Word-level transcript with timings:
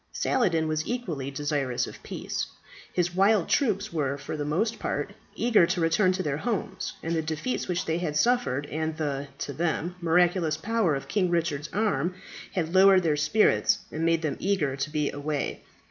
Saladin 0.11 0.67
was 0.67 0.87
equally 0.87 1.29
desirous 1.29 1.85
of 1.85 2.01
peace. 2.01 2.47
His 2.91 3.13
wild 3.13 3.47
troops 3.47 3.93
were, 3.93 4.17
for 4.17 4.35
the 4.35 4.43
most 4.43 4.79
part, 4.79 5.13
eager 5.35 5.67
to 5.67 5.79
return 5.79 6.11
to 6.13 6.23
their 6.23 6.37
homes, 6.37 6.93
and 7.03 7.13
the 7.15 7.21
defeats 7.21 7.67
which 7.67 7.85
they 7.85 7.99
had 7.99 8.15
suffered, 8.17 8.65
and 8.71 8.97
the, 8.97 9.27
to 9.37 9.53
them, 9.53 9.93
miraculous 10.01 10.57
power 10.57 10.95
of 10.95 11.07
King 11.07 11.29
Richard's 11.29 11.69
arm, 11.71 12.15
had 12.55 12.73
lowered 12.73 13.03
their 13.03 13.15
spirit 13.15 13.77
and 13.91 14.03
made 14.03 14.23
them 14.23 14.37
eager 14.39 14.75
to 14.75 14.89
be 14.89 15.11
away. 15.11 15.61